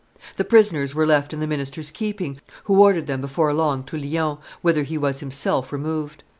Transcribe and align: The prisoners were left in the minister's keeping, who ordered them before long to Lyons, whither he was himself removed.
The 0.37 0.43
prisoners 0.43 0.95
were 0.95 1.05
left 1.05 1.31
in 1.31 1.41
the 1.41 1.45
minister's 1.45 1.91
keeping, 1.91 2.41
who 2.63 2.81
ordered 2.81 3.05
them 3.05 3.21
before 3.21 3.53
long 3.53 3.83
to 3.83 3.99
Lyons, 3.99 4.39
whither 4.63 4.81
he 4.81 4.97
was 4.97 5.19
himself 5.19 5.71
removed. 5.71 6.23